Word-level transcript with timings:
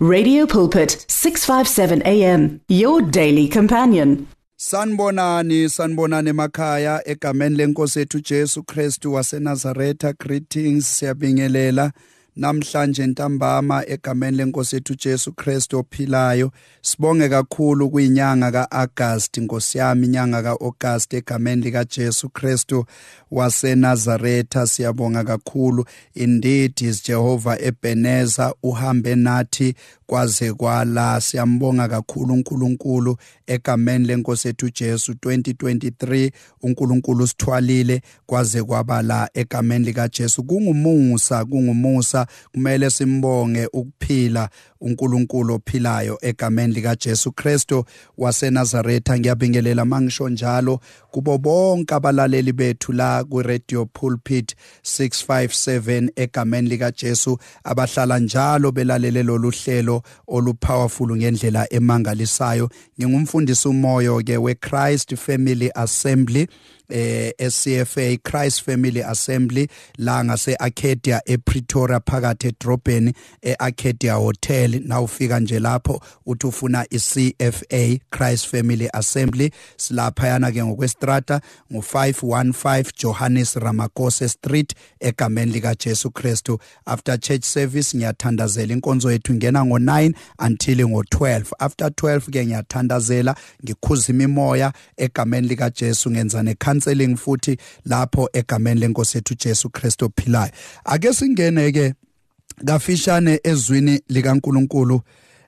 Radio 0.00 0.46
Pulpit 0.46 1.04
657 1.08 2.02
AM 2.06 2.60
your 2.68 3.02
daily 3.02 3.48
companion. 3.48 4.28
Sanibonani 4.56 5.68
sanibonani 5.68 6.28
emakhaya 6.28 7.02
egameni 7.08 7.56
lenkosi 7.56 8.00
ethu 8.00 8.20
Jesu 8.20 8.62
Kristu 8.62 9.12
waseNazaretha 9.14 10.12
greetings 10.12 10.98
siyabingelela 10.98 11.92
namhlanje 12.38 13.06
ntambama 13.06 13.86
egameni 13.86 14.36
lenkosi 14.36 14.76
ethu 14.76 14.94
Jesu 14.94 15.32
Kristu 15.32 15.78
ophilayo. 15.78 16.50
Sibonge 16.82 17.28
kakhulu 17.28 17.90
kuyinyanga 17.90 18.50
kaAugust 18.52 19.36
inkosi 19.36 19.78
yami 19.78 20.06
inyanga 20.06 20.42
kaAugust 20.42 21.14
egameni 21.14 21.62
lika 21.62 21.84
Jesu 21.84 22.28
Kristu 22.28 22.84
waseNazaretha. 23.30 24.66
Siyabonga 24.66 25.24
kakhulu. 25.24 25.84
Indeed 26.14 26.80
is 26.82 27.02
Jehovah 27.02 27.58
Ebenezer 27.62 28.52
uhambe 28.62 29.14
nathi 29.14 29.74
kwaze 30.06 30.52
kwala. 30.52 31.20
Siyambonga 31.20 31.88
kakhulu 31.88 32.34
uNkulunkulu 32.34 33.16
egameni 33.46 34.06
lenkosi 34.06 34.48
ethu 34.48 34.70
Jesu. 34.70 35.12
2023 35.12 36.30
uNkulunkulu 36.62 37.26
sithwalile 37.26 38.02
kwaze 38.26 38.62
kwabala 38.62 39.30
egameni 39.34 39.84
lika 39.84 40.08
Jesu. 40.08 40.44
Kungumusa 40.44 41.44
kungumusa. 41.44 42.27
Kumele 42.52 42.90
simbonge 42.90 43.66
ukuphila 43.72 44.48
uNkulunkulu 44.80 45.54
ophilayo 45.54 46.18
egameni 46.22 46.74
lika 46.74 46.96
Jesu 46.96 47.32
Kristo 47.32 47.84
waseNazaretha. 48.18 49.18
Ngiyabingelela 49.18 49.84
mangisho 49.84 50.28
njalo 50.28 50.80
kubo 51.10 51.38
bonke 51.38 51.94
abalaleli 51.94 52.52
bethu 52.52 52.92
la 52.92 53.24
ku 53.24 53.42
Radio 53.42 53.86
Pulpit 53.86 54.54
657 54.82 56.08
egameni 56.16 56.68
lika 56.68 56.90
Jesu 56.90 57.38
abahlala 57.64 58.18
njalo 58.18 58.72
belalele 58.72 59.22
lolu 59.22 59.50
hlelo 59.50 60.02
olupowerful 60.26 61.16
ngendlela 61.16 61.72
emangalisayo. 61.72 62.70
Ngingumfundisi 63.00 63.68
umoyo 63.68 64.22
ke 64.24 64.36
we 64.38 64.54
Christ 64.54 65.16
Family 65.16 65.70
Assembly. 65.74 66.48
Eh 66.88 67.32
eCFA 67.38 68.18
Christ 68.22 68.64
Family 68.64 69.02
Assembly 69.02 69.68
la 69.98 70.24
ngase 70.24 70.56
Arcadia 70.58 71.20
ePretoria 71.26 72.00
phakathi 72.00 72.48
edrobheni 72.48 73.12
eArcadia 73.42 74.14
Hotel. 74.14 74.80
Nawufika 74.86 75.40
nje 75.40 75.58
lapho 75.60 76.00
uthi 76.26 76.46
ufuna 76.46 76.86
iCFA 76.90 77.98
Christ 78.10 78.46
Family 78.48 78.88
Assembly. 78.92 79.50
Silapha 79.76 80.26
yana 80.26 80.52
ke 80.52 80.64
ngokwestrata 80.64 81.40
ngo515 81.72 82.84
Johannes 82.96 83.54
Ramakose 83.54 84.28
Street 84.28 84.74
egameni 85.00 85.52
lika 85.52 85.74
Jesu 85.74 86.10
Christu 86.10 86.58
after 86.86 87.18
church 87.20 87.44
service 87.44 87.96
ngiyathandazela 87.96 88.72
inkonzo 88.72 89.12
yethu. 89.12 89.32
Ingena 89.32 89.60
ngo9 89.64 90.14
until 90.38 90.78
ngo12 90.78 91.52
after 91.58 91.88
12 91.88 92.20
ke 92.30 92.46
ngiyathandazela 92.46 93.36
ngikhuza 93.64 94.12
imimoya 94.12 94.72
egameni 94.96 95.48
lika 95.48 95.70
Jesu 95.70 96.10
ngenza 96.10 96.42
nekhanda 96.42 96.77
counseling 96.78 97.16
futhi 97.16 97.56
lapho 97.84 98.28
egameni 98.32 98.80
lenkosi 98.80 99.18
yethu 99.18 99.34
Jesu 99.34 99.70
Kristu 99.70 100.04
ophilayo. 100.04 100.52
Ake 100.84 101.12
singene 101.12 101.72
ke 101.72 101.94
kafishane 102.64 103.40
ezwini 103.44 104.00
likaNkuluNkulu 104.08 105.00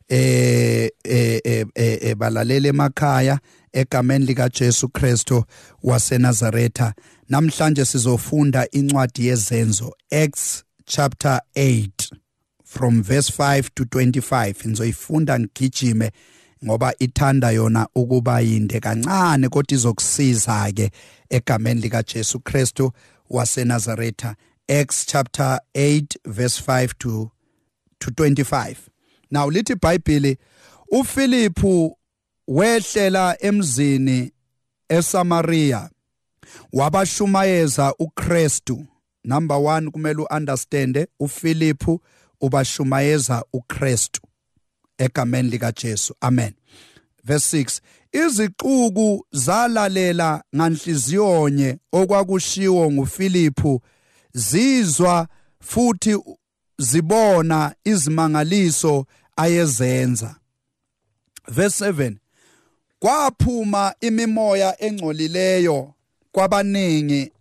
eh 0.08 0.90
eh 1.04 1.64
eh 1.74 2.14
balalele 2.16 2.68
emakhaya 2.68 3.38
egameni 3.72 4.26
lika 4.26 4.48
Jesu 4.48 4.88
Kristu 4.88 5.44
waseNazaretha. 5.82 6.94
Namhlanje 7.28 7.84
sizofunda 7.84 8.66
incwadi 8.70 9.26
yezenzo 9.26 9.94
Acts 10.10 10.64
chapter 10.86 11.40
8 11.56 11.90
from 12.64 13.02
verse 13.02 13.32
5 13.38 13.70
to 13.74 13.84
25 13.84 14.68
ngizoyifunda 14.68 15.38
ngigijime 15.38 16.10
ngoba 16.64 16.94
ithanda 16.98 17.50
yona 17.50 17.88
ukuba 17.94 18.40
yinde 18.40 18.80
kancane 18.80 19.48
kodwa 19.48 19.74
izokusiza 19.74 20.72
ke 20.72 20.90
egameni 21.30 21.80
lika 21.80 22.02
Jesu 22.02 22.40
Kristu 22.40 22.92
waseNazaretha. 23.30 24.36
Acts 24.68 25.06
chapter 25.06 25.60
8 25.74 26.16
verse 26.26 26.58
5 26.60 26.88
to 26.98 27.30
to 27.98 28.10
25 28.10 28.76
now 29.30 29.50
lithi 29.50 29.72
iBhayibheli 29.72 30.36
uPhilippu 30.92 31.98
wehlela 32.48 33.36
emzini 33.40 34.32
eSamaria 34.88 35.90
wabashumayeza 36.72 37.94
uKristu. 37.98 38.86
Number 39.24 39.56
1 39.56 39.90
kumele 39.90 40.22
uunderstand 40.32 41.06
uPhilippu 41.20 42.00
ubashumayeza 42.40 43.44
uKristu. 43.52 44.20
Egameni 45.00 45.50
lika 45.50 45.72
Jesu 45.72 46.14
amen. 46.20 46.52
Verse 47.24 47.62
6 47.62 47.80
iziquku 48.12 49.26
zalalela 49.32 50.42
nganhliziyonye 50.56 51.78
okwakushiwo 51.92 52.92
nguFiliphu 52.92 53.82
zizwa 54.32 55.28
futhi 55.60 56.18
zibona 56.78 57.74
izimangaliso 57.84 59.06
ayezenza. 59.36 60.36
Verse 61.48 61.90
7 61.90 62.16
kwaphuma 62.98 63.94
imimoya 64.00 64.82
engcolileyo 64.82 65.94
kwabaningi 66.32 67.32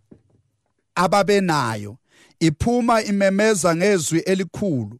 ababenayo 0.94 1.96
iphuma 2.40 3.02
imemeza 3.02 3.76
ngezwi 3.76 4.18
elikhulu 4.18 4.98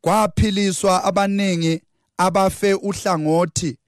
kwaphiliswa 0.00 1.04
abaningi 1.04 1.82
abafe 2.20 2.74
uhlangothi 2.74 3.78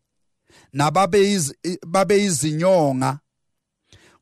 nababeyizinyonga 0.72 3.18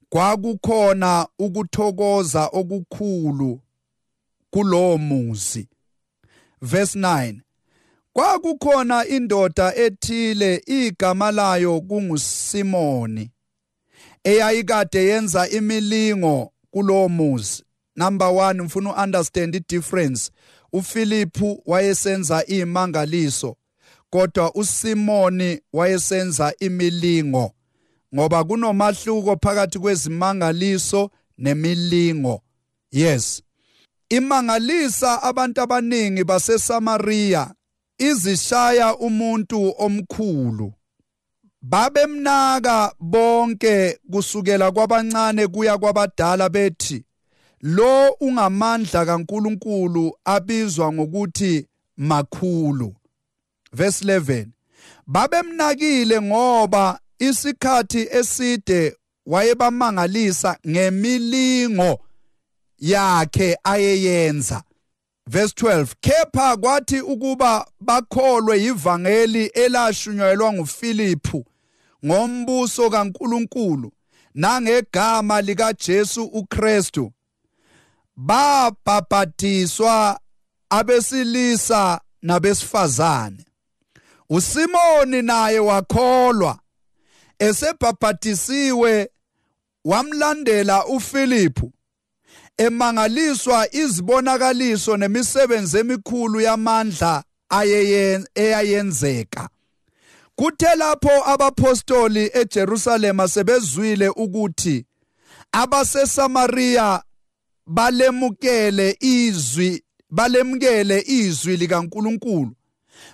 kwakukhona 0.08 1.26
ukuthokoza 1.38 2.46
okukhulu 2.52 3.60
kulowo 4.50 4.98
muzi. 4.98 5.68
Verse 6.62 6.98
9 6.98 7.34
kwakukhona 8.12 9.06
indoda 9.06 9.76
ethile 9.76 10.62
igama 10.66 11.30
layo 11.30 11.80
kunguSimoni 11.80 13.30
eyayikade 14.24 15.04
yenza 15.04 15.48
imilingo 15.48 16.52
kulowo 16.70 17.08
muzi. 17.08 17.64
Number 17.96 18.28
1 18.28 18.62
mfuna 18.62 18.96
uunderstand 18.96 19.54
i 19.54 19.60
difference 19.68 20.30
uFiliphu 20.72 21.62
wayesenza 21.66 22.46
imangaliso. 22.46 23.56
Kodwa 24.10 24.54
uSimoni 24.54 25.60
wayesenza 25.72 26.54
imilingo 26.60 27.52
ngoba 28.14 28.44
kunomahluko 28.44 29.36
phakathi 29.42 29.78
kwezimangaliso 29.78 31.10
nemilingo. 31.38 32.42
Yes. 32.92 33.42
Imangalisa 34.08 35.22
abantu 35.22 35.60
abaningi 35.60 36.24
baseSamaria 36.24 37.54
izishaya 37.98 38.96
umuntu 38.96 39.74
omkhulu. 39.78 40.72
Babemnaka 41.62 42.94
bonke 43.00 43.98
kusukela 44.12 44.72
kwabancane 44.72 45.46
kuya 45.46 45.78
kwabadala 45.78 46.48
bethi 46.48 47.04
lo 47.60 48.10
ungamandla 48.20 49.06
kaNkuluNkulu 49.06 50.12
abizwa 50.24 50.92
ngokuthi 50.92 51.66
makhulu. 51.96 52.94
Verse 53.72 54.04
11 54.04 54.46
babemnakile 55.06 56.22
ngoba 56.22 57.00
isikhathi 57.18 58.08
eside 58.12 58.96
wayebamangalisa 59.26 60.58
ngemilingo 60.68 62.00
yakhe 62.78 63.58
ayeyenza. 63.64 64.62
Verse 65.26 65.54
12 65.54 65.86
kepha 66.00 66.56
kwathi 66.56 67.00
ukuba 67.00 67.66
bakholwe 67.80 68.64
ivangeli 68.64 69.46
elashunyayelwa 69.46 70.52
nguFiliphu 70.52 71.46
ngombuso 72.06 72.90
kaNkuluNkulu 72.90 73.92
nangegama 74.34 75.40
lika 75.40 75.72
Jesu 75.72 76.24
uKristu 76.24 77.12
babhabhadiswa 78.16 80.20
abesilisa 80.70 82.00
nabesifazane. 82.22 83.44
uSimoni 84.30 85.22
naye 85.22 85.58
wakholwa 85.58 86.58
esebhabhadisiwe 87.38 89.10
wamlandela 89.84 90.86
uFiliphu 90.86 91.72
emangaliswa 92.56 93.74
izibonakaliso 93.74 94.96
nemisebenzi 94.96 95.78
emikhulu 95.78 96.40
yamandla 96.40 97.24
ayeyenzeka 97.48 99.48
kuthe 100.36 100.74
lapho 100.74 101.26
abapostoli 101.26 102.30
eJerusalema 102.34 103.28
sebezwile 103.28 104.08
ukuthi 104.08 104.86
abaseSamaria 105.52 107.02
balemukele 107.66 108.96
izwi 109.00 109.84
balemukele 110.10 111.04
izwi 111.06 111.56
likaNkuluNkulu 111.56 112.52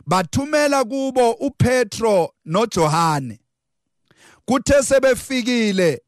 bathumela 0.06 0.85
kubo 0.85 1.31
uPetro 1.31 2.35
noJohane. 2.44 3.41
Kuthe 4.44 4.83
sebefikile 4.83 6.03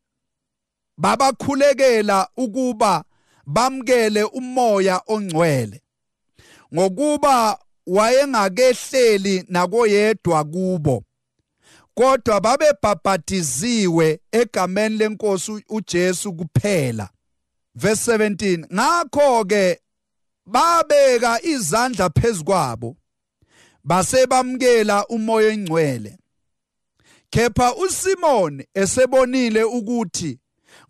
babakhulekela 0.99 2.29
ukuba 2.37 3.05
bamkele 3.47 4.23
umoya 4.23 5.03
ongcwele. 5.07 5.83
Ngokuba 6.75 7.59
wayengakehleli 7.87 9.45
nakoyedwa 9.49 10.45
kubo 10.45 11.05
kodwa 11.95 12.41
babebhabhatiziwe 12.41 14.21
egameni 14.33 14.97
lenkosi 14.97 15.65
uJesu 15.69 16.33
kuphela. 16.33 17.09
Verse 17.75 18.17
17 18.17 18.75
ngakho 18.75 19.45
ke 19.45 19.81
babeka 20.47 21.43
izandla 21.43 22.11
phezukwabo 22.11 22.97
base 23.89 24.27
bamkela 24.27 25.07
umoya 25.07 25.53
engcwele. 25.53 26.19
Kepha 27.31 27.75
uSimon 27.75 28.65
esebonile 28.75 29.63
ukuthi 29.65 30.39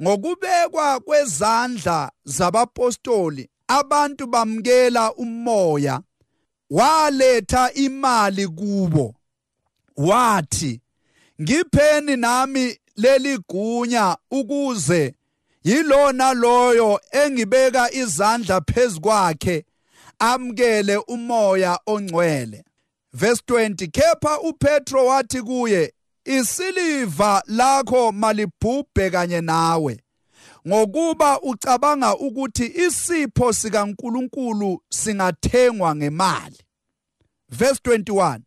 ngokubekwa 0.02 1.00
kwezandla 1.00 2.12
zabapostoli 2.24 3.50
abantu 3.68 4.26
bamkela 4.26 5.14
umoya 5.14 6.00
waletha 6.70 7.72
imali 7.72 8.48
kubo. 8.48 9.14
Wathi 9.96 10.80
ngipheni 11.42 12.16
nami 12.16 12.78
leli 12.96 13.38
gunya 13.48 14.16
ukuze 14.30 15.14
yilona 15.64 16.34
loyo 16.34 17.00
engibeka 17.10 17.92
izandla 17.92 18.60
phezukwakhe 18.60 19.64
amkele 20.18 20.96
umoya 20.96 21.78
ongcwele. 21.86 22.64
Verse 23.12 23.43
20 23.46 23.90
kepha 23.90 24.40
uPetro 24.40 25.06
wathi 25.06 25.43
kuye 25.43 25.94
isiliva 26.25 27.43
lakho 27.46 28.12
malibhubhe 28.12 29.10
kanye 29.10 29.40
nawe 29.40 30.00
ngokuba 30.69 31.40
ucabanga 31.40 32.16
ukuthi 32.16 32.66
isipho 32.87 33.52
sikaNkuluNkulu 33.52 34.82
singathengwa 34.90 35.96
ngemali. 35.96 36.58
Verse 37.49 37.81
21 37.84 38.40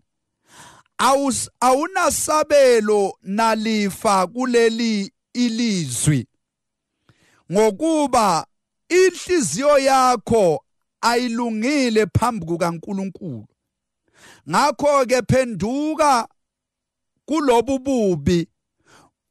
awunasabelo 1.59 3.17
nalifa 3.21 4.27
kuleli 4.27 5.13
ilizwi 5.33 6.27
ngokuba 7.51 8.47
inhliziyo 8.89 9.79
yakho 9.79 10.65
ayilungile 11.01 12.05
phambi 12.05 12.45
kukaNkuluNkulu. 12.45 13.47
Ngakho 14.49 15.05
ke 15.05 15.21
phenduka 15.29 16.27
kulobu 17.25 17.79
bubi 17.79 18.47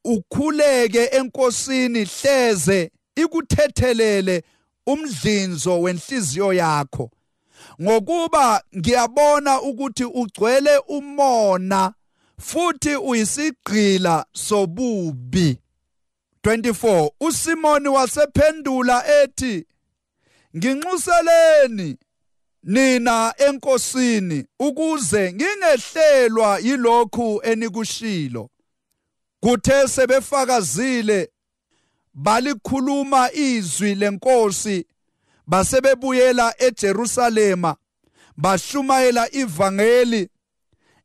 ukhuleke 0.04 1.04
enkosini 1.04 2.04
hleze 2.04 2.90
ikuthethelele 3.16 4.42
umdlinzo 4.87 5.81
wenhliziyo 5.81 6.52
yakho. 6.52 7.10
Ngokuba 7.82 8.62
ngiyabona 8.76 9.62
ukuthi 9.62 10.04
ugcwele 10.04 10.78
umona 10.78 11.94
futhi 12.38 12.96
uyisigqila 12.96 14.26
sobubi. 14.32 15.58
24 16.42 17.10
uSimoni 17.20 17.88
wasephendula 17.88 19.22
ethi 19.22 19.66
nginxuseleni. 20.56 21.98
Nina 22.62 23.35
enkosini 23.39 24.47
ukuze 24.59 25.33
ngingehlelwa 25.33 26.59
yilokhu 26.59 27.41
enikushilo. 27.45 28.51
Kuthe 29.41 29.89
sebefakazile 29.89 31.31
balikhuluma 32.15 33.33
izwi 33.33 33.95
lenkosi 33.95 34.87
basebebuyela 35.47 36.55
eJerusalema 36.59 37.77
bashumayela 38.37 39.35
ivangeli 39.35 40.29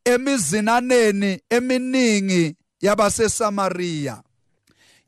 emizinaneni 0.05 1.41
eminingi 1.49 2.55
yabaseSamaria 2.81 4.23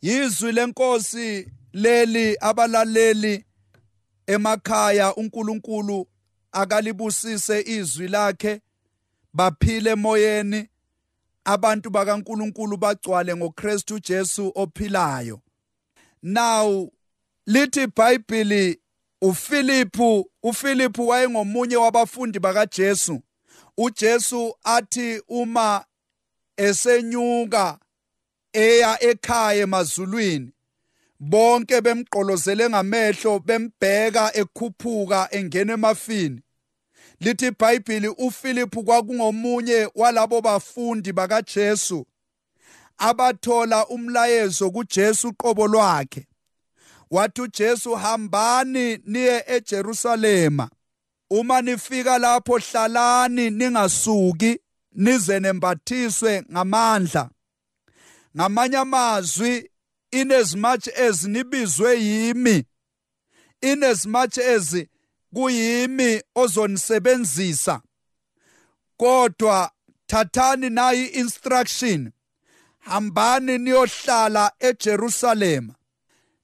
yizwi 0.01 0.51
lenkosi 0.51 1.47
leli 1.73 2.37
abalaleli 2.39 3.45
emakhaya 4.27 5.15
uNkulunkulu 5.15 6.07
akalibusise 6.51 7.61
izwi 7.61 8.07
lakhe 8.07 8.61
baphile 9.33 9.89
emoyeni. 9.91 10.69
Abantu 11.45 11.89
bakaNkuluNkulu 11.89 12.77
bagcwale 12.77 13.35
ngoKristu 13.35 13.99
Jesu 13.99 14.51
ophilayo. 14.55 15.41
Now 16.23 16.91
lithi 17.45 17.83
iBhayibheli 17.83 18.79
uFiliphu 19.21 20.29
uFiliphu 20.43 21.07
wayengomunye 21.07 21.75
wabafundi 21.75 22.39
bakaJesu. 22.39 23.21
uJesu 23.77 24.55
athi 24.63 25.21
uma 25.27 25.85
esenyuka 26.57 27.79
eya 28.53 29.03
ekhaya 29.03 29.61
emazulwini 29.61 30.51
bonke 31.19 31.81
bemgqolozele 31.81 32.69
ngamehlo 32.69 33.39
bembheka 33.39 34.31
ekhuphuka 34.35 35.27
engena 35.31 35.73
emafini. 35.73 36.41
Lithi 37.19 37.47
iBhayibheli 37.47 38.07
uFiliphu 38.07 38.83
kwakungomunye 38.83 39.89
walabo 39.95 40.41
bafundi 40.41 41.13
bakaJesu 41.13 42.05
abathola 42.97 43.87
umlayezo 43.87 44.71
kuJesu 44.71 45.33
qobo 45.33 45.67
lwakhe. 45.67 46.27
Wathi 47.11 47.41
uJesu 47.41 47.95
hambani 47.95 48.99
niye 49.05 49.43
eJerusalema. 49.47 50.69
Uma 51.29 51.61
nifika 51.61 52.17
lapho 52.17 52.57
hlalani 52.57 53.49
ningasuki 53.49 54.59
nize 54.91 55.39
nembathiswe 55.39 56.43
ngamandla. 56.51 57.29
Ngamanye 58.37 58.77
amazwi 58.77 59.69
in 60.11 60.31
as 60.31 60.55
much 60.55 60.87
as 60.87 61.25
nibizwe 61.27 61.95
yimi 61.99 62.65
in 63.61 63.83
as 63.83 64.05
much 64.05 64.37
as 64.37 64.75
kuyimi 65.33 66.21
ozonisebenzisa. 66.35 67.81
Kodwa 68.97 69.71
thathani 70.07 70.69
nayi 70.69 71.05
instruction 71.05 72.11
hambani 72.79 73.57
niyohlala 73.57 74.51
eJerusalem 74.59 75.71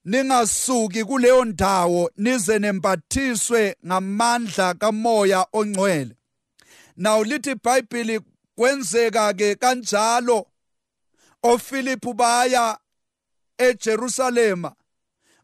ningasuki 0.06 1.04
kuleyo 1.04 1.46
ndawo 1.46 2.12
nize 2.18 2.60
nembathiswe 2.60 3.76
ngamandla 3.86 4.74
kamoya 4.74 5.48
ongcwele. 5.54 6.16
Naw 6.98 7.24
lithi 7.24 7.52
iBhayibheli 7.52 8.22
kwenzeka 8.56 9.34
ke 9.34 9.56
kanjalo. 9.56 10.48
oFiliphu 11.44 12.14
baya 12.14 12.78
eJerusalema 13.70 14.76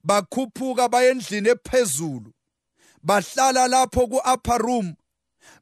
bakhuphuka 0.04 0.90
bayendlini 0.90 1.50
ephezulu 1.50 2.34
bahlala 3.04 3.68
lapho 3.68 4.08
ku-upper 4.08 4.58
room 4.58 4.96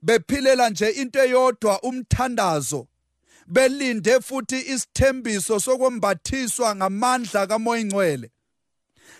bephilela 0.01 0.69
nje 0.69 0.89
into 0.89 1.19
eyodwa 1.19 1.81
umthandazo 1.81 2.87
belinde 3.47 4.19
futhi 4.19 4.59
isithembiso 4.73 5.59
sokwembathiswa 5.59 6.75
ngamandla 6.75 7.47
kamoya 7.47 7.81
ingcwele 7.81 8.31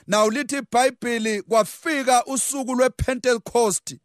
Now 0.08 0.30
lithi 0.30 0.58
iBhayibheli 0.58 1.42
kwafika 1.42 2.26
usuku 2.26 2.76
lwePentecost 2.76 3.96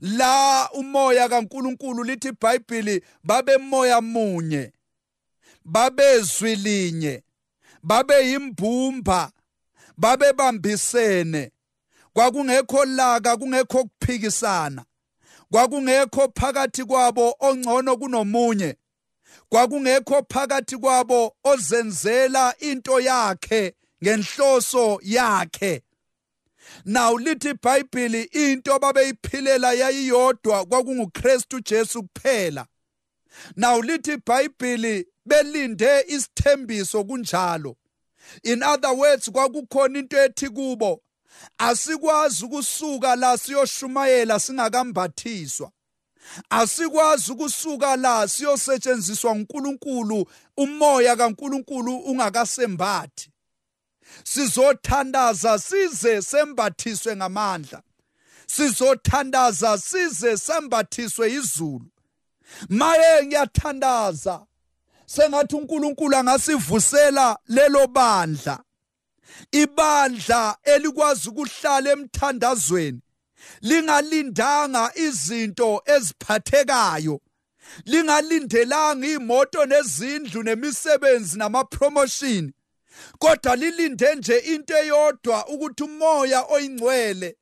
la 0.00 0.68
umoya 0.72 1.28
kaNkuluNkulu 1.28 2.04
lithi 2.04 2.28
iBhayibheli 2.28 3.02
babemoya 3.24 4.00
munye 4.00 4.72
babezwi 5.64 6.56
linye. 6.56 7.22
Babe 7.82 8.14
yimbumba 8.28 9.32
babebambisene 9.96 11.50
kwakungekho 12.12 12.84
laka 12.84 13.36
kungekho 13.36 13.84
kuphikisana. 13.84 14.84
Kwakungekho 15.52 16.32
phakathi 16.34 16.84
kwabo 16.84 17.36
ongcono 17.40 17.96
kunomunye. 17.96 18.76
Kwakungekho 19.48 20.22
phakathi 20.28 20.76
kwabo 20.76 21.36
ozenzela 21.44 22.54
into 22.58 23.00
yakhe 23.00 23.74
ngenhloso 24.02 25.00
yakhe. 25.02 25.82
Now 26.84 27.18
lithi 27.18 27.50
iBhayibheli 27.50 28.22
into 28.22 28.78
babeyiphilela 28.78 29.72
yayiyodwa 29.72 30.66
kwakunguKristu 30.66 31.60
Jesu 31.60 32.02
kuphela. 32.02 32.66
Now 33.56 33.82
lithi 33.82 34.12
iBhayibheli 34.12 35.06
belinde 35.30 36.04
isithembiso 36.08 37.04
kunjalo. 37.04 37.76
In 38.42 38.62
other 38.62 38.92
words 38.92 39.30
kwakukhona 39.30 39.98
into 39.98 40.16
ethi 40.16 40.48
kubo 40.48 41.02
asikwazi 41.58 42.44
ukusuka 42.44 43.16
la 43.16 43.38
siyoshumayela 43.38 44.40
singakambathiswa 44.40 45.70
asikwazi 46.50 47.32
ukusuka 47.32 47.96
la 47.96 48.28
siyosetshenziswa 48.28 49.32
uNkulunkulu 49.32 50.26
umoya 50.56 51.16
kaNkulunkulu 51.16 51.96
ungakasembathi. 51.96 53.30
Sizothandaza 54.24 55.58
size 55.58 56.22
sembathiswe 56.22 57.16
ngamandla. 57.16 57.82
Sizothandaza 58.46 59.78
size 59.78 60.36
sembathiswe 60.36 61.32
izulu 61.32 61.86
maye 62.68 63.26
ngiyathandaza. 63.26 64.46
Sengathi 65.14 65.56
uNkulunkulu 65.56 66.16
angasivusela 66.16 67.38
lelo 67.48 67.86
bandla 67.86 68.58
ibandla 69.52 70.56
elikwazi 70.64 71.28
ukuhlala 71.28 71.90
emthandazweni 71.90 73.00
lingalindanga 73.60 74.92
izinto 74.94 75.82
eziphathekayo 75.94 77.20
lingalindelanga 77.84 79.06
imoto 79.06 79.66
nezindlu 79.66 80.42
nemisebenzi 80.42 81.38
namapromotion 81.38 82.52
kodwa 83.18 83.56
lilinde 83.56 84.14
nje 84.14 84.38
into 84.38 84.76
eyodwa 84.76 85.48
ukuthi 85.48 85.82
umoya 85.82 86.40
oyingcwele 86.42 87.36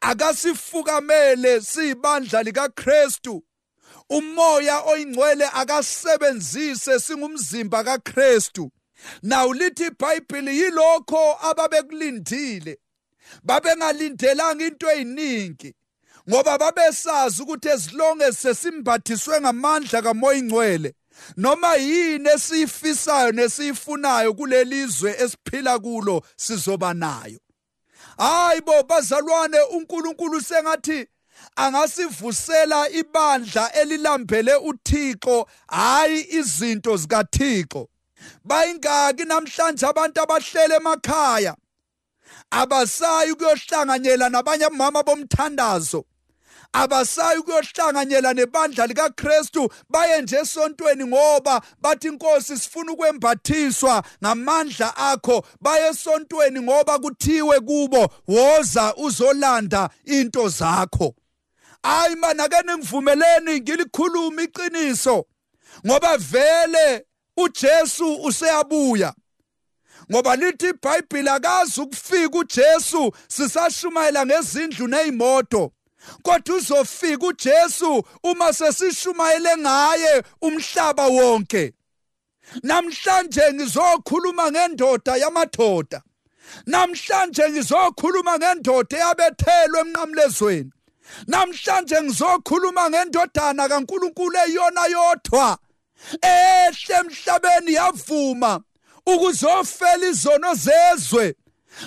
akasifukamele 0.00 1.60
siyibandla 1.60 2.42
likaKristu. 2.42 3.44
Umoya 4.08 4.80
oyingcwele 4.80 5.46
akasebenzise 5.46 7.00
singumzimba 7.00 7.84
kaKristu. 7.84 8.70
Nawu 9.22 9.52
lithi 9.54 9.86
iBhayibheli 9.86 10.58
yilokho 10.58 11.38
ababekulindile. 11.42 12.78
Babengalindelanga 13.42 14.66
into 14.66 14.90
eyiningi 14.90 15.74
ngoba 16.30 16.58
babesazi 16.58 17.42
ukuthi 17.42 17.68
ezilonge 17.68 18.32
sesimbathiswe 18.32 19.40
ngamandla 19.40 20.02
kamoya 20.02 20.38
ingcwele 20.38 20.94
noma 21.36 21.74
yini 21.74 22.28
esiyifisayo 22.28 23.32
nesiyifunayo 23.32 24.34
kulelizwe 24.34 25.16
esiphila 25.18 25.78
kulo 25.78 26.22
sizoba 26.36 26.94
nayo. 26.94 27.40
Hayibo 28.18 28.82
bazalwane 28.82 29.60
uNkulunkulu 29.60 30.40
sengathi 30.40 31.06
angasivusela 31.56 32.88
ibandla 32.88 33.72
elilambele 33.72 34.54
uThixo 34.54 35.46
hayi 35.68 36.26
izinto 36.30 36.96
zikaThixo. 36.96 37.88
Bayingaki 38.44 39.24
namhlanje 39.24 39.86
abantu 39.86 40.20
abahlele 40.20 40.76
emakhaya. 40.76 41.56
Abasayi 42.50 43.30
ukuyohlanganyela 43.32 44.28
nabanye 44.28 44.64
abomama 44.64 45.02
bomthandazo. 45.02 46.04
Abasayi 46.72 47.38
ukuyohlanganyela 47.38 48.34
nebandla 48.34 48.86
likaKristu 48.86 49.72
baye 49.90 50.22
nje 50.22 50.36
esontweni 50.36 51.04
ngoba 51.04 51.62
bathi 51.80 52.08
inkosi 52.08 52.56
sifuna 52.58 52.92
ukwembathiswa 52.92 54.02
ngamandla 54.24 54.96
akho. 54.96 55.44
Baye 55.60 55.88
esontweni 55.90 56.60
ngoba 56.60 56.98
kuthiwe 56.98 57.60
kubo 57.60 58.08
woza 58.28 58.94
uzolanda 58.96 59.90
into 60.04 60.48
zakho. 60.48 61.14
Ayi 61.82 62.16
mana 62.16 62.44
ake 62.44 62.62
ningivumeleni 62.66 63.60
ngilikhuluma 63.60 64.42
iqiniso 64.42 65.24
ngoba 65.86 66.16
vele 66.18 67.06
uJesu 67.36 68.14
useyabuya. 68.24 69.14
Ngoba 70.10 70.36
lithi 70.36 70.68
iBhayibheli 70.68 71.28
akazi 71.28 71.80
ukufika 71.80 72.38
uJesu 72.38 73.12
sisashumayela 73.28 74.26
ngezindlu 74.26 74.88
nezimoto 74.88 75.72
kodwa 76.22 76.56
uzofika 76.56 77.26
uJesu 77.26 78.04
uma 78.22 78.52
sesishumayele 78.52 79.56
ngaye 79.56 80.22
umhlaba 80.42 81.06
wonke. 81.06 81.72
Namhlanje 82.62 83.52
ngizokhuluma 83.52 84.50
ngendoda 84.50 85.16
yamadoda 85.16 86.02
namhlanje 86.66 87.50
ngizokhuluma 87.50 88.38
ngendoda 88.38 88.96
eyabethelwe 88.96 89.80
emnqamlezweni. 89.80 90.70
Namhlanje 91.26 92.02
ngizokhuluma 92.02 92.90
ngendodana 92.90 93.68
kaNkuluNkulu 93.68 94.38
eyona 94.46 94.86
yodwa 94.86 95.58
ehle 96.22 96.94
emhlabeni 97.00 97.72
yavuma 97.72 98.60
ukuzofela 99.06 100.06
izono 100.06 100.54
zezwe. 100.54 101.34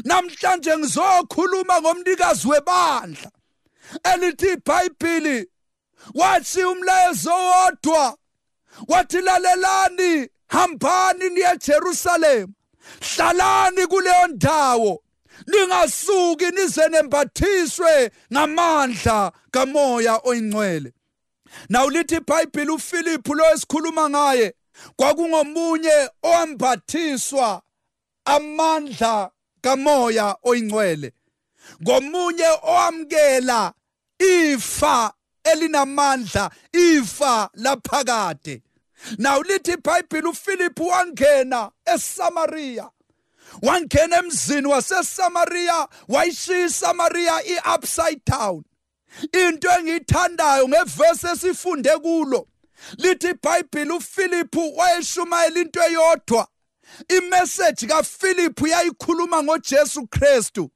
Namhlanje 0.04 0.78
ngizokhuluma 0.78 1.82
ngomnikazi 1.82 2.48
webandla. 2.48 3.32
Elithi 4.04 4.48
iBhayibheli 4.54 5.48
wathi 6.14 6.64
umlayezo 6.64 7.34
wodwa 7.34 8.18
wathi 8.88 9.22
lalelani 9.22 10.30
hambani 10.48 11.30
niye 11.30 11.58
Jerusalem. 11.58 12.54
Hlalani 13.02 13.88
kuleyo 13.88 14.28
ndawo. 14.28 15.04
Ningasuki 15.48 16.46
nize 16.46 16.90
nembathiswe 16.90 18.12
ngamandla 18.34 19.32
kamoya 19.52 20.20
oyingcwele 20.24 20.94
nawulithi 21.70 22.16
iBhayibheli 22.16 22.72
uPhilip 22.72 23.28
lo 23.28 23.52
esikhuluma 23.54 24.10
ngaye 24.10 24.54
kwakungomunye 24.96 26.10
owambathiswa 26.24 27.62
amandla 28.26 29.32
kamoya 29.62 30.36
oyingcwele 30.44 31.14
ngomunye 31.82 32.50
owamkela 32.62 33.74
ifa 34.20 35.14
elinamandla 35.44 36.52
ifa 36.74 37.50
laphakade. 37.54 38.62
Nawulithi 39.18 39.72
iBhayibheli 39.72 40.28
uPhilip 40.28 40.80
wangena 40.80 41.72
eSamaria 41.86 42.90
wangena 43.62 44.18
emzini 44.18 44.68
waseSamaria 44.68 45.88
wayishiya 46.08 46.66
iSamaria 46.66 47.44
iupside 47.44 48.22
down. 48.26 48.64
Into 49.34 49.70
engiyithandayo 49.70 50.68
ngevesi 50.68 51.28
esifunde 51.28 51.98
kulo 51.98 52.48
lithi 52.98 53.30
iBhayibheli 53.30 53.92
uPhilip 53.92 54.56
wayeshumayela 54.76 55.60
into 55.60 55.80
eyodwa. 55.80 56.48
Imessage 57.10 57.88
kaPhilip 57.88 58.62
yayikhuluma 58.68 59.44
ngoJesu 59.44 60.08
Kristu. 60.08 60.70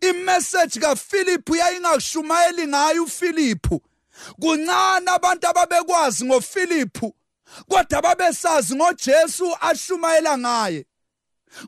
Imessage 0.00 0.80
kaPhilip 0.80 1.48
yayingashumayeli 1.48 2.66
ngayo 2.66 3.02
uPhilip 3.02 3.66
kuncane 4.40 5.10
abantu 5.10 5.48
ababekwazi 5.48 6.24
ngoPhilip 6.24 6.98
kodwa 7.68 8.02
babesazi 8.02 8.74
ngoJesu 8.74 9.56
ashumayela 9.60 10.38
ngaye. 10.38 10.86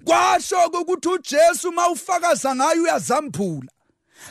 Kwasho 0.05 0.67
ukuthi 0.67 1.09
uJesu 1.09 1.73
mawufakaza 1.73 2.55
ngayo 2.55 2.83
uyazambula 2.83 3.69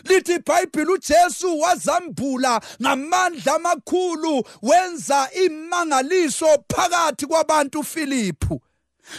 lithi 0.04 0.34
iBhayibheli 0.34 0.92
uJesu 0.92 1.60
wazambula 1.60 2.62
ngamandla 2.82 3.56
amakhulu 3.56 4.44
wenza 4.62 5.30
imangaliso 5.32 6.48
phakathi 6.76 7.26
kwabantu 7.26 7.80
uFilipu 7.80 8.62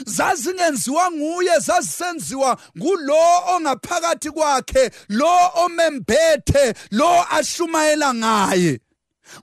zazingenziwa 0.07 1.11
nguye 1.11 1.59
zazisenziwa 1.59 2.59
ngulo 2.79 3.17
ongaphakathi 3.47 4.31
kwakhe 4.31 4.91
lo 5.09 5.51
omembethe 5.55 6.75
lo 6.91 7.25
ashumayela 7.31 8.15
ngaye. 8.15 8.81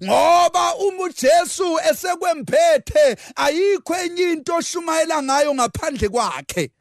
Ngoba 0.03 0.75
uma 0.75 1.03
uJesu 1.03 1.79
esekwemphethe 1.89 3.17
ayikho 3.35 3.95
enye 3.95 4.31
into 4.31 4.55
oshumayela 4.55 5.23
ngayo 5.23 5.53
ngaphandle 5.53 6.09
kwakhe. 6.09 6.71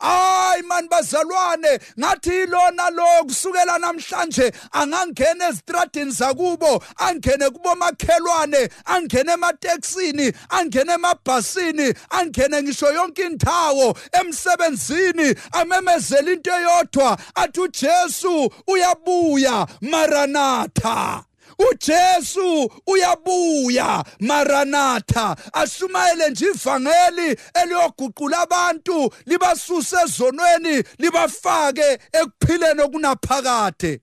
Hayi 0.00 0.62
man 0.62 0.88
bazalwane 0.88 1.80
ngathi 1.98 2.42
ilona 2.42 2.90
lo 2.90 3.24
kusukela 3.24 3.78
namhlanje 3.78 4.52
angangena 4.72 5.48
ezitradini 5.48 6.10
zakubo 6.10 6.82
angene 6.96 7.50
kubo 7.50 7.74
makhelwane 7.74 8.68
angene 8.84 9.32
emateksini 9.32 10.32
angene 10.50 10.92
emabhasini 10.92 11.94
angene 12.10 12.62
ngisho 12.62 12.92
yonke 12.92 13.22
indawo 13.26 13.96
emsebenzini 14.12 15.34
amemezela 15.52 16.32
into 16.32 16.50
eyodwa 16.50 17.18
athi 17.34 17.60
uJesu 17.60 18.52
uyabuya 18.66 19.66
maranatha. 19.80 21.24
uJesu 21.58 22.70
uyabuya 22.86 24.04
maranatha. 24.20 25.36
Ashumayele 25.52 26.30
nje 26.30 26.46
ivangeli 26.46 27.36
eliyoguqula 27.62 28.38
abantu 28.38 29.12
libasuse 29.26 29.96
ezonweni 30.04 30.84
libafake 30.98 31.98
ekuphileni 32.12 32.82
okunaphakade. 32.82 34.00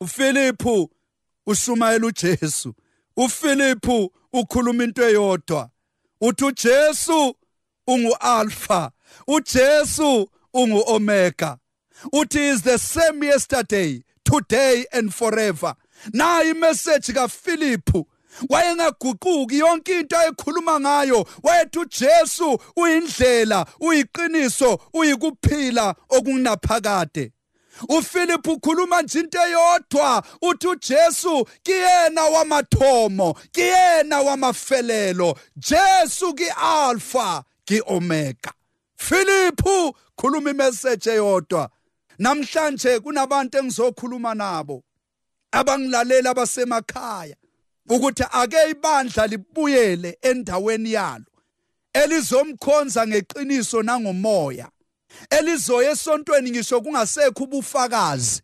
uFiliphu 0.00 0.90
ushumayela 1.46 2.06
uJesu. 2.06 2.74
uFiliphu 3.16 4.12
ukhuluma 4.32 4.84
into 4.84 5.02
eyodwa. 5.08 5.70
Uthi 6.20 6.44
uJesu 6.44 7.36
ungualpha 7.86 8.90
uJesu 9.26 10.30
ungu 10.54 10.82
omega 10.86 11.56
uthi 12.12 12.48
is 12.48 12.62
the 12.62 12.78
same 12.78 13.22
yesterday 13.26 14.02
today 14.24 14.86
and 14.92 15.12
forever. 15.14 15.74
Nayi 16.12 16.50
imessage 16.50 17.12
kaPhilip 17.12 17.90
wayengaguquki 18.48 19.58
yonke 19.58 20.00
into 20.00 20.16
ayekhuluma 20.18 20.80
ngayo. 20.80 21.26
Wayethi 21.42 21.78
uJesu 21.78 22.58
uyindlela 22.76 23.66
uyiqiniso 23.80 24.78
uyikuphila 24.94 25.94
okunaphakade 26.08 27.32
uPhilip 27.88 28.46
ukhuluma 28.48 29.02
nje 29.02 29.20
into 29.20 29.38
eyodwa. 29.38 30.22
Uthi 30.42 30.68
uJesu 30.68 31.48
kiyena 31.62 32.22
wamathomo 32.24 33.34
kiyena 33.52 34.20
wamafelelo. 34.20 35.38
Jesu 35.56 36.34
kialpha 36.34 37.44
kiomega. 37.64 38.52
Philip 38.96 39.62
khuluma 40.16 40.50
imessage 40.50 41.10
eyodwa. 41.10 41.70
Namhlanje 42.18 43.00
kunabantu 43.00 43.58
engizokhuluma 43.58 44.34
nabo. 44.34 44.82
Abangilalela 45.52 46.30
abasemakhaya 46.30 47.36
ukuthi 47.88 48.24
ake 48.32 48.70
ibandla 48.70 49.26
libuyele 49.26 50.18
endaweni 50.22 50.92
yalo 50.92 51.24
elizomkhonza 51.92 53.06
ngeqiniso 53.06 53.82
nangomoya 53.82 54.68
elizoya 55.30 55.90
esontweni 55.90 56.50
ngisho 56.50 56.80
kungasekho 56.80 57.44
ubufakazi. 57.44 58.42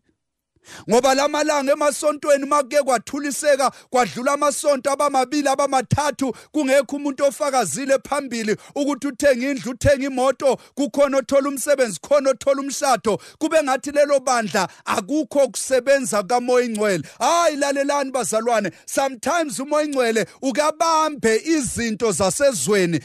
Ngoba 0.91 1.15
lamalanga 1.15 1.73
emasontweni 1.73 2.47
makuke 2.47 2.83
kwathuliseka 2.83 3.71
kwadlula 3.91 4.33
amasonto 4.33 4.91
abamabili 4.91 5.49
abamathathu. 5.49 6.35
Kungekho 6.53 6.97
umuntu 6.97 7.25
ofakazile 7.25 7.99
phambili 8.09 8.57
ukuthi 8.75 9.07
uthenga 9.07 9.51
indlu 9.51 9.71
uthenga 9.71 10.07
imoto 10.07 10.59
kukhona 10.75 11.17
othola 11.19 11.49
umsebenzi 11.49 12.01
khona 12.01 12.31
othola 12.31 12.61
umshado. 12.61 13.19
Kube 13.39 13.63
ngathi 13.63 13.91
lelo 13.91 14.21
bandla 14.21 14.69
akukho 14.85 15.49
kusebenza 15.49 16.23
kamoya 16.23 16.65
ingcwele 16.65 17.05
hayi 17.19 17.57
lalelani 17.57 18.11
bazalwane. 18.11 18.71
Sometimes 18.87 19.59
umoya 19.59 19.85
ingcwele 19.85 20.27
ukabambe 20.43 21.43
izinto 21.45 22.13
zasezweni 22.13 23.01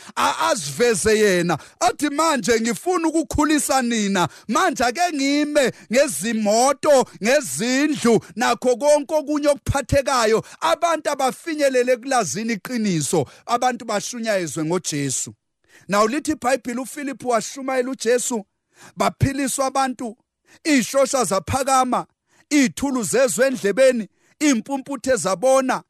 aziveze 0.50 1.20
yena. 1.20 1.58
Athi 1.80 2.10
manje 2.10 2.60
ngifuna 2.62 3.08
ukukhulisa 3.08 3.82
nina. 3.82 4.28
Manje 4.48 4.84
ake 4.84 5.02
ngime 5.14 5.72
ngezimoto 5.94 7.06
ngezi 7.24 7.51
izindlu 7.52 8.20
nakho 8.36 8.78
konke 8.78 9.16
okunye 9.16 9.48
okuphathekayo 9.48 10.44
abantu 10.62 11.10
abafinyelele 11.12 11.98
kulazini 11.98 12.54
iqiniso 12.54 13.26
abantu 13.46 13.86
bashunyayezwe 13.86 14.66
ngoJesu. 14.66 15.34
Now 15.88 16.08
lithi 16.08 16.32
iBhayibheli 16.32 16.80
uPhilip 16.80 17.26
washumayela 17.26 17.92
uJesu 17.92 18.46
baphiliswa 18.98 19.66
abantu 19.66 20.18
ishosha 20.64 21.24
zaphakama 21.24 22.06
ithulu 22.50 23.04
zezwe 23.04 23.48
endlebeni 23.48 24.08
impumputhe 24.40 25.16
zabona 25.16 25.84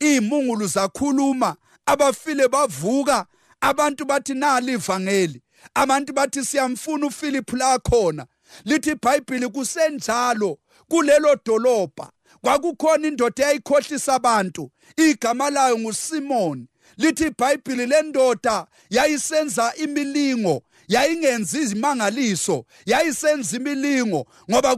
imungulu 0.00 0.66
zakhuluma 0.66 1.56
abafile 1.86 2.48
bavuka 2.48 3.26
abantu 3.60 4.04
bathi 4.04 4.34
nali 4.34 4.72
ivangeli. 4.72 5.42
Abantu 5.74 6.12
bathi 6.12 6.44
siyamfuna 6.44 7.06
uPhilip 7.06 7.52
la 7.52 7.78
khona. 7.78 8.26
Lithi 8.64 8.90
iBhayibheli 8.90 9.48
kusenjalo. 9.48 10.58
Kulelo 10.94 11.36
dolobha. 11.46 12.10
Kwakukhona 12.42 13.08
indoda 13.08 13.44
eyayikhohlisa 13.44 14.14
abantu 14.14 14.70
igama 14.96 15.50
layo 15.50 15.78
nguSimon 15.78 16.66
lithi 16.96 17.26
iBhayibheli 17.26 17.86
lendoda 17.86 18.66
yayisenza 18.90 19.72
imilingo 19.76 20.62
yayingenzi 20.88 21.58
izimangaliso 21.60 22.64
yayisenza 22.86 23.56
imilingo 23.56 24.26
ngoba 24.50 24.76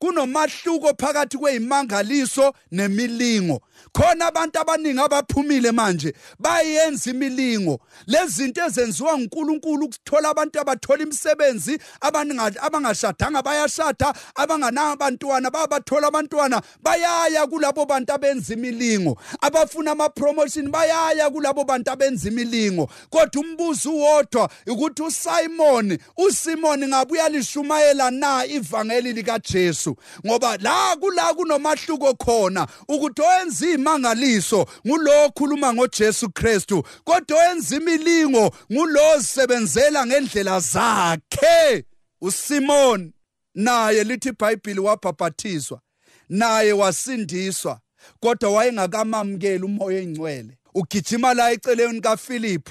kunomahluko 0.00 0.94
phakathi 0.98 1.38
kwezimangaliso 1.38 2.54
nemilingo. 2.72 3.60
Khona 3.92 4.26
abantu 4.26 4.60
abaningi 4.60 5.00
abaphumile 5.00 5.72
manje 5.72 6.14
bayenza 6.38 7.10
imilingo. 7.10 7.80
Lezi 8.06 8.32
zinto 8.32 8.64
ezenziwa 8.64 9.14
uNkulunkulu 9.14 9.84
ukuthola 9.86 10.28
abantu 10.30 10.60
abathola 10.60 11.02
imisebenzi 11.02 11.78
abangashadanga 12.00 13.42
bayashada 13.42 14.14
abangananga 14.34 14.92
abantwana 14.92 15.50
babathola 15.50 16.08
abantwana 16.08 16.62
bayaya 16.82 17.46
kulabo 17.46 17.86
bantu 17.86 18.12
abenza 18.12 18.54
imilingo. 18.54 19.18
Abafuna 19.40 19.90
ama 19.90 20.08
promotion 20.08 20.70
bayaya 20.70 21.30
kulabo 21.30 21.64
bantu 21.64 21.90
abenza 21.90 22.28
imilingo. 22.28 22.88
Kodwa 23.10 23.42
umbuzo 23.42 23.92
uwodwa 23.92 24.50
ukuthi 24.66 25.02
uSimon 25.02 25.98
uSimon 26.16 26.88
ngabuya 26.88 27.28
lishumayela 27.28 28.10
na 28.10 28.46
ivangeli 28.46 29.12
lika 29.12 29.38
Jesu 29.90 29.96
ngoba 30.26 30.56
la 30.56 30.96
kula 30.96 31.34
kunomahluko 31.34 32.14
khona 32.14 32.66
ukuthi 32.88 33.22
owenza 33.22 33.70
imangaliso 33.70 34.66
ngulo 34.86 35.24
okhuluma 35.26 35.72
ngoJesu 35.74 36.30
Kristu 36.30 36.82
kodwa 37.04 37.38
oyenza 37.38 37.76
imilingo 37.76 38.50
ngulo 38.72 39.00
osebenzela 39.16 40.06
ngendlela 40.06 40.60
zakhe. 40.60 41.84
uSimon 42.20 43.12
naye 43.54 44.04
lithi 44.04 44.28
iBhayibheli 44.28 44.80
wabhabhathizwa 44.80 45.80
naye 46.28 46.72
wasindiswa 46.72 47.80
kodwa 48.20 48.50
wayengakamamukeli 48.50 49.64
umoya 49.64 50.00
engcwele. 50.00 50.58
Ugijima 50.74 51.34
la 51.34 51.52
eceleni 51.52 52.00
kaPhilip 52.00 52.68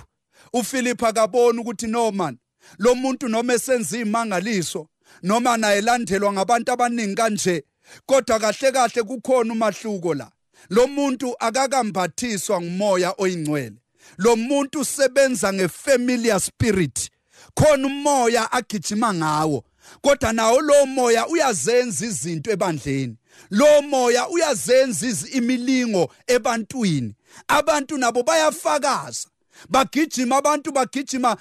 uPhilip 0.53 1.03
akabona 1.03 1.61
ukuthi 1.61 1.87
no 1.87 2.11
man 2.11 2.37
lo 2.77 2.95
muntu 2.95 3.27
noma 3.27 3.53
esenza 3.53 3.97
imangaliso 3.97 4.87
noma 5.23 5.57
naye 5.57 5.81
landelwa 5.81 6.33
ngabantu 6.33 6.71
abaningi 6.71 7.15
kanje 7.15 7.63
kodwa 8.05 8.39
kahle 8.39 8.71
kahle 8.71 9.03
kukhona 9.03 9.53
umahluko 9.53 10.13
la. 10.13 10.31
Lo 10.69 10.87
muntu 10.87 11.35
akakambathiswa 11.39 12.61
ngumoya 12.61 13.13
oyingcwele. 13.17 13.75
Lo 14.17 14.35
muntu 14.35 14.79
usebenza 14.79 15.53
ngefamiliar 15.53 16.39
spirit. 16.39 17.09
Khona 17.55 17.87
umoya 17.87 18.51
agijima 18.51 19.13
ngawo. 19.13 19.63
Kodwa 20.01 20.33
nawo 20.33 20.61
lo 20.61 20.85
moya 20.85 21.27
uyazenza 21.27 22.05
izinto 22.05 22.51
ebandleni. 22.51 23.15
Lo 23.49 23.81
moya 23.81 24.29
uyazenza 24.29 25.27
imilingo 25.31 26.11
ebantwini. 26.27 27.15
Abantu 27.47 27.97
nabo 27.97 28.23
bayafakaza. 28.23 29.27
Bagijima 29.69 30.37
abantu 30.37 30.71
bagijima 30.71 31.37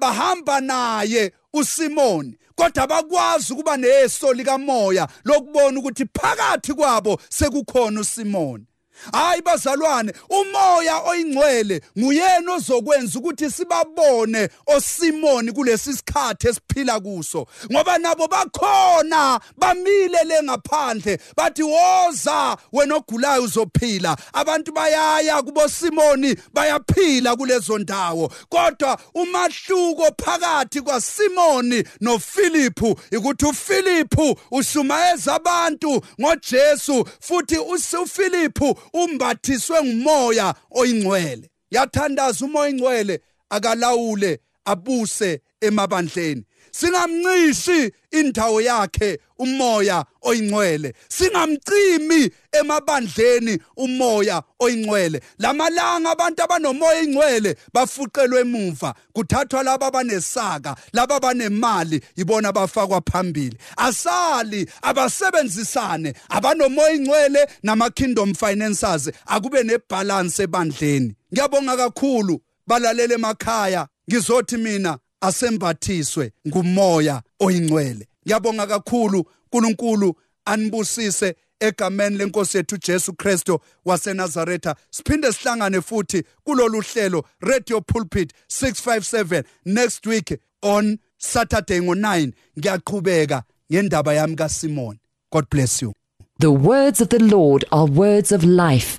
bahamba 0.00 0.60
naye 0.60 1.32
uSimoni 1.54 2.36
kodwa 2.54 2.86
bakwazi 2.86 3.52
ukuba 3.52 3.76
neso 3.76 4.32
likamoya 4.32 5.08
lokubona 5.24 5.78
ukuthi 5.78 6.06
phakathi 6.06 6.74
kwabo 6.74 7.20
sekukhona 7.28 8.00
uSimoni. 8.00 8.64
Hayi 9.12 9.42
bazalwane 9.42 10.12
umoya 10.28 10.98
oyingcwele 10.98 11.80
nguyena 11.98 12.52
ozokwenza 12.52 13.18
ukuthi 13.18 13.50
sibabone 13.50 14.48
osimoni 14.66 15.52
kulesi 15.52 15.92
sikhathi 15.92 16.48
esiphila 16.48 17.00
kuso. 17.00 17.46
Ngoba 17.72 17.98
nabo 17.98 18.28
bakhona 18.28 19.40
bamile 19.58 20.24
le 20.24 20.42
ngaphandle 20.42 21.18
bathi 21.36 21.62
woza 21.62 22.56
wena 22.72 22.96
ogulayo 22.96 23.42
uzophila. 23.42 24.16
Abantu 24.32 24.72
bayaya 24.72 25.42
kubo 25.42 25.68
simoni 25.68 26.36
bayaphila 26.54 27.36
kulezo 27.36 27.78
ndawo. 27.78 28.32
Kodwa 28.48 28.98
umahluko 29.14 30.10
phakathi 30.24 30.80
kwasimoni 30.80 31.84
nofilipu 32.00 33.00
ukuthi 33.12 33.46
ufilipu 33.46 34.38
ushumayeza 34.50 35.34
abantu 35.34 36.02
ngojesu 36.20 37.08
futhi 37.20 37.58
ufilipu 38.02 38.78
umbathiswe 38.92 39.82
ngumoya 39.84 40.54
oyingcwele. 40.70 41.50
Yathandaza 41.70 42.44
umoya 42.44 42.64
oyingcwele 42.64 43.20
akalawule 43.50 44.40
abuse 44.64 45.40
emabandleni. 45.60 46.44
Singamncishi 46.70 47.92
indawo 48.10 48.60
yakhe 48.60 49.18
umoya 49.38 50.04
oyingcwele. 50.22 50.94
Singamcimi 51.08 52.30
emabandleni 52.52 53.58
umoya 53.76 54.42
oyingcwele. 54.58 55.20
Lamalanga 55.38 56.10
abantu 56.10 56.42
abanomoya 56.42 56.98
oyingcwele 56.98 57.56
bafuqelwe 57.72 58.40
emuva. 58.40 58.94
Kuthathwa 59.12 59.62
laba 59.62 59.86
abanesaka 59.86 60.76
laba 60.92 61.16
abanemali 61.16 62.00
ibona 62.16 62.52
bafakwa 62.52 63.00
phambili. 63.00 63.56
Asali 63.76 64.66
abasebenzisane 64.82 66.14
abanomoya 66.28 66.88
oyingcwele 66.88 67.46
nama 67.62 67.90
kingdom 67.90 68.34
financiers 68.34 69.10
akube 69.26 69.62
nebalance 69.62 70.42
ebandleni. 70.42 71.14
Ngiyabonga 71.32 71.76
kakhulu 71.76 72.40
balalele 72.66 73.14
emakhaya. 73.14 73.86
Ngizothi 74.10 74.56
mina 74.56 74.98
asembathiswe 75.20 76.32
ngumoya 76.48 77.22
oyingcwele. 77.40 78.08
Ngiyabonga 78.26 78.66
kakhulu 78.66 79.24
uNkulunkulu 79.52 80.14
anibusise 80.44 81.34
egameni 81.60 82.16
lenkosi 82.18 82.56
yethu 82.56 82.76
Jesu 82.86 83.12
Kristo 83.12 83.60
waseNazaretha. 83.84 84.76
Siphinde 84.90 85.32
sihlangane 85.32 85.80
futhi 85.80 86.22
kulolu 86.44 86.80
hlelo 86.80 87.24
Radio 87.40 87.80
Pulpit 87.80 88.32
657 88.48 89.44
next 89.64 90.06
week 90.06 90.40
on 90.62 90.98
Saturday 91.18 91.80
ngo9 91.80 92.32
ngiyaqhubeka 92.58 93.42
ngendaba 93.72 94.14
yami 94.14 94.36
kaSimon 94.36 94.98
God 95.32 95.48
bless 95.50 95.82
you. 95.82 95.92
The 96.38 96.50
words 96.50 97.00
of 97.00 97.08
the 97.10 97.18
Lord 97.18 97.64
are 97.70 97.86
words 97.86 98.32
of 98.32 98.42
life. 98.44 98.98